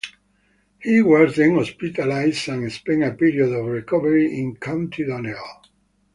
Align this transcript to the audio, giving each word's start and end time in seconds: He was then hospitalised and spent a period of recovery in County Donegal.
He 0.79 1.03
was 1.03 1.35
then 1.35 1.51
hospitalised 1.51 2.51
and 2.51 2.71
spent 2.71 3.03
a 3.03 3.11
period 3.11 3.51
of 3.53 3.67
recovery 3.67 4.35
in 4.35 4.55
County 4.55 5.05
Donegal. 5.05 5.61